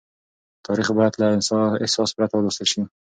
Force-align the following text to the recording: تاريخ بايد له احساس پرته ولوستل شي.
تاريخ 0.67 0.87
بايد 0.97 1.13
له 1.21 1.27
احساس 1.85 2.09
پرته 2.17 2.33
ولوستل 2.35 2.67
شي. 2.73 2.81